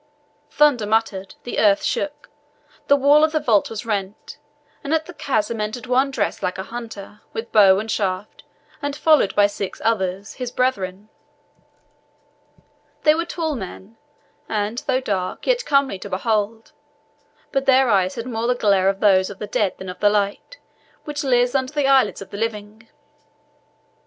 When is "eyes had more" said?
17.87-18.47